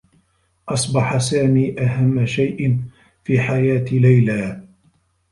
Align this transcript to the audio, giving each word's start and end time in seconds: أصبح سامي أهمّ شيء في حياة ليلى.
أصبح 0.69 1.17
سامي 1.17 1.79
أهمّ 1.81 2.25
شيء 2.25 2.79
في 3.23 3.39
حياة 3.41 3.85
ليلى. 3.91 4.67